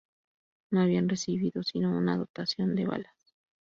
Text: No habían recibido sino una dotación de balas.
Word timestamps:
No 0.71 0.81
habían 0.81 1.09
recibido 1.09 1.61
sino 1.61 1.95
una 1.95 2.17
dotación 2.17 2.73
de 2.73 2.87
balas. 2.87 3.35